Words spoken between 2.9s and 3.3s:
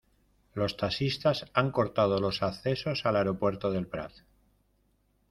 al